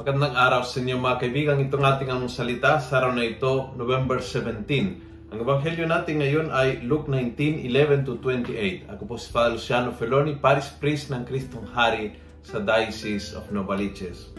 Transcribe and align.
Magandang 0.00 0.32
araw 0.32 0.64
sa 0.64 0.80
inyo 0.80 0.96
mga 0.96 1.20
kaibigan. 1.20 1.60
Itong 1.60 1.84
ating 1.84 2.08
ang 2.08 2.24
salita 2.24 2.80
sa 2.80 3.04
araw 3.04 3.12
na 3.12 3.20
ito, 3.20 3.68
November 3.76 4.24
17. 4.24 4.64
Ang 5.28 5.38
ebanghelyo 5.44 5.84
natin 5.84 6.24
ngayon 6.24 6.48
ay 6.48 6.80
Luke 6.88 7.04
19, 7.04 7.68
11 7.68 8.08
to 8.08 8.16
28. 8.16 8.88
Ako 8.88 9.02
po 9.04 9.20
si 9.20 9.28
Father 9.28 9.60
Luciano 9.60 9.92
Feloni, 9.92 10.40
Paris 10.40 10.72
Priest 10.72 11.12
ng 11.12 11.28
Kristong 11.28 11.68
Hari 11.68 12.16
sa 12.40 12.64
Diocese 12.64 13.36
of 13.36 13.52
Novaliches. 13.52 14.32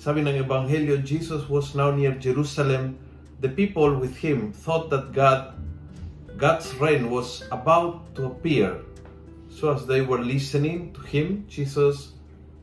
Sabi 0.00 0.24
ng 0.24 0.40
ebanghelyo, 0.40 1.04
Jesus 1.04 1.44
was 1.44 1.76
now 1.76 1.92
near 1.92 2.16
Jerusalem. 2.16 2.96
The 3.44 3.52
people 3.52 4.00
with 4.00 4.16
him 4.16 4.56
thought 4.56 4.88
that 4.96 5.12
God 5.12 5.60
God's 6.40 6.72
reign 6.80 7.12
was 7.12 7.44
about 7.52 8.16
to 8.16 8.32
appear. 8.32 8.80
So 9.52 9.76
as 9.76 9.84
they 9.84 10.00
were 10.00 10.24
listening 10.24 10.96
to 10.96 11.04
him, 11.04 11.44
Jesus 11.52 12.16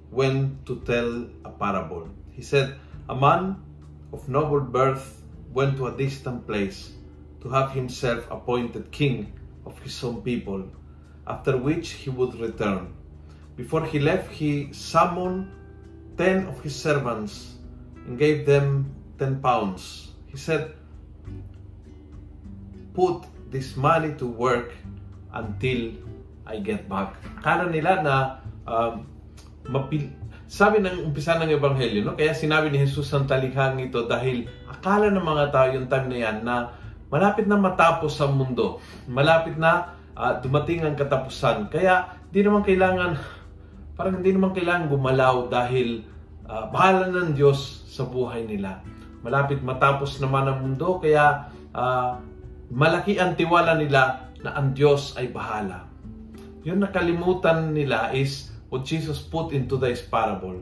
went 0.09 0.65
to 0.65 0.81
tell 0.81 1.29
a 1.45 1.53
parable. 1.53 2.22
He 2.33 2.41
said, 2.41 2.75
A 3.09 3.15
man 3.15 3.61
of 4.11 4.27
noble 4.27 4.61
birth 4.61 5.21
went 5.53 5.77
to 5.77 5.87
a 5.87 5.95
distant 5.95 6.45
place 6.45 6.93
to 7.41 7.49
have 7.49 7.71
himself 7.71 8.25
appointed 8.31 8.91
king 8.91 9.31
of 9.65 9.77
his 9.79 10.03
own 10.03 10.21
people, 10.21 10.65
after 11.27 11.57
which 11.57 11.91
he 11.91 12.09
would 12.09 12.33
return. 12.39 12.93
Before 13.55 13.85
he 13.85 13.99
left, 13.99 14.31
he 14.31 14.73
summoned 14.73 15.51
ten 16.17 16.47
of 16.47 16.59
his 16.61 16.75
servants 16.75 17.55
and 18.07 18.17
gave 18.17 18.45
them 18.45 18.89
ten 19.19 19.39
pounds. 19.41 20.11
He 20.25 20.37
said, 20.37 20.73
Put 22.93 23.25
this 23.49 23.77
money 23.77 24.13
to 24.17 24.25
work 24.25 24.73
until 25.33 25.93
I 26.45 26.57
get 26.57 26.89
back. 26.89 27.13
Kala 27.41 27.69
nila 27.69 28.01
na 28.01 28.15
um, 28.65 29.05
mapil 29.69 30.09
sabi 30.47 30.83
ng 30.83 31.09
umpisa 31.09 31.39
ng 31.39 31.49
ebanghelyo, 31.55 32.05
no? 32.05 32.15
Kaya 32.19 32.35
sinabi 32.35 32.69
ni 32.69 32.83
Jesus 32.83 33.09
ang 33.15 33.25
talikhang 33.25 33.79
ito 33.79 34.05
dahil 34.05 34.45
akala 34.69 35.09
ng 35.09 35.23
mga 35.23 35.45
tao 35.49 35.67
yung 35.73 35.87
time 35.89 36.07
na 36.11 36.17
yan 36.19 36.37
na 36.45 36.55
malapit 37.09 37.49
na 37.49 37.57
matapos 37.57 38.19
ang 38.21 38.37
mundo. 38.37 38.83
Malapit 39.09 39.57
na 39.57 39.97
uh, 40.13 40.37
dumating 40.39 40.85
ang 40.85 40.93
katapusan. 40.93 41.69
Kaya 41.73 42.21
di 42.29 42.41
naman 42.45 42.61
kailangan 42.65 43.17
parang 43.93 44.21
hindi 44.21 44.33
naman 44.33 44.53
kailangan 44.53 44.89
gumalaw 44.89 45.49
dahil 45.49 46.05
uh, 46.49 46.69
bahala 46.69 47.09
ng 47.09 47.37
Diyos 47.37 47.85
sa 47.89 48.05
buhay 48.05 48.45
nila. 48.45 48.81
Malapit 49.23 49.61
matapos 49.61 50.19
naman 50.19 50.49
ang 50.49 50.59
mundo 50.65 50.99
kaya 50.99 51.49
uh, 51.73 52.19
malaki 52.73 53.17
ang 53.17 53.37
tiwala 53.37 53.77
nila 53.77 54.29
na 54.43 54.53
ang 54.57 54.75
Diyos 54.75 55.15
ay 55.15 55.31
bahala. 55.31 55.87
Yung 56.63 56.83
nakalimutan 56.83 57.75
nila 57.75 58.11
is 58.11 58.52
what 58.73 58.81
Jesus 58.89 59.21
put 59.21 59.53
into 59.53 59.77
this 59.77 60.01
parable. 60.01 60.57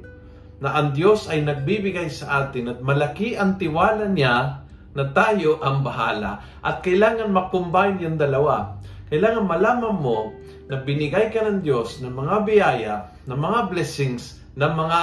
Na 0.59 0.75
ang 0.75 0.91
Diyos 0.91 1.31
ay 1.31 1.47
nagbibigay 1.47 2.11
sa 2.11 2.43
atin 2.43 2.75
at 2.75 2.83
malaki 2.83 3.39
ang 3.39 3.55
tiwala 3.55 4.11
niya 4.11 4.67
na 4.91 5.03
tayo 5.15 5.63
ang 5.63 5.79
bahala. 5.79 6.43
At 6.59 6.83
kailangan 6.83 7.31
makombine 7.31 8.03
yung 8.03 8.19
dalawa. 8.19 8.75
Kailangan 9.07 9.47
malaman 9.47 9.95
mo 9.95 10.35
na 10.67 10.83
binigay 10.83 11.31
ka 11.31 11.47
ng 11.47 11.63
Diyos 11.63 12.03
ng 12.03 12.11
mga 12.11 12.35
biyaya, 12.43 12.95
ng 13.31 13.39
mga 13.39 13.71
blessings, 13.71 14.43
ng 14.59 14.73
mga 14.75 15.01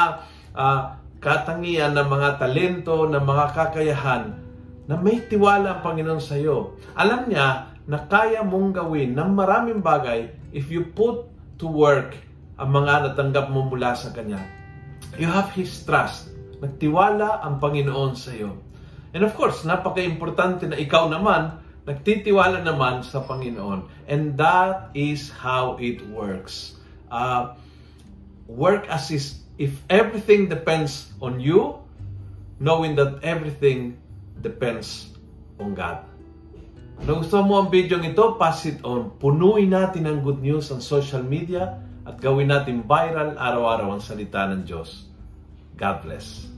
uh, 0.53 0.81
katangian, 1.25 1.97
ng 1.97 2.09
mga 2.13 2.37
talento, 2.37 3.09
ng 3.09 3.25
mga 3.25 3.47
kakayahan 3.57 4.37
na 4.89 4.97
may 4.97 5.21
tiwala 5.29 5.81
ang 5.81 5.81
Panginoon 5.85 6.21
sa 6.21 6.37
iyo. 6.37 6.77
Alam 6.97 7.29
niya 7.29 7.73
na 7.89 7.99
kaya 8.09 8.45
mong 8.45 8.77
gawin 8.77 9.17
ng 9.17 9.33
maraming 9.33 9.81
bagay 9.81 10.29
if 10.53 10.73
you 10.73 10.89
put 10.93 11.29
to 11.61 11.69
work 11.69 12.17
ang 12.59 12.71
mga 12.75 13.15
natanggap 13.15 13.55
mo 13.55 13.71
mula 13.71 13.95
sa 13.95 14.11
Kanya. 14.11 14.43
You 15.15 15.31
have 15.31 15.55
His 15.55 15.71
trust. 15.87 16.35
Nagtiwala 16.59 17.47
ang 17.47 17.63
Panginoon 17.63 18.19
sa 18.19 18.35
iyo. 18.35 18.59
And 19.15 19.23
of 19.23 19.33
course, 19.39 19.63
napaka-importante 19.63 20.67
na 20.67 20.77
ikaw 20.77 21.07
naman, 21.07 21.63
nagtitiwala 21.87 22.67
naman 22.67 23.07
sa 23.07 23.23
Panginoon. 23.23 24.11
And 24.11 24.35
that 24.37 24.91
is 24.93 25.31
how 25.31 25.79
it 25.79 26.03
works. 26.11 26.77
Uh, 27.09 27.55
work 28.51 28.85
as 28.91 29.09
is, 29.15 29.47
if 29.57 29.73
everything 29.89 30.51
depends 30.51 31.15
on 31.23 31.39
you, 31.39 31.79
knowing 32.59 32.99
that 32.99 33.23
everything 33.23 33.97
depends 34.43 35.15
on 35.63 35.79
God. 35.79 36.03
Gusto 37.07 37.47
mo 37.47 37.63
ang 37.63 37.71
video 37.71 38.03
ito, 38.03 38.35
pass 38.35 38.67
it 38.67 38.83
on. 38.83 39.15
Punuin 39.23 39.71
natin 39.71 40.11
ang 40.11 40.19
good 40.25 40.43
news 40.43 40.75
on 40.75 40.83
social 40.83 41.23
media 41.23 41.79
at 42.03 42.19
gawin 42.19 42.51
natin 42.51 42.83
viral 42.83 43.39
araw-araw 43.39 43.95
ang 43.95 44.03
salita 44.03 44.49
ng 44.51 44.67
Diyos. 44.67 45.07
God 45.79 46.03
bless. 46.03 46.58